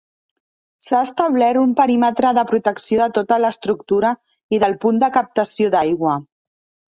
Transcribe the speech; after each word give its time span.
S'ha 0.85 1.01
establert 1.07 1.59
un 1.63 1.75
perímetre 1.79 2.31
de 2.37 2.45
protecció 2.53 2.99
de 3.03 3.07
tota 3.19 3.39
l'estructura 3.43 4.13
i 4.57 4.61
del 4.65 4.75
punt 4.87 5.03
de 5.05 5.11
captació 5.19 5.73
d'aigua. 5.77 6.17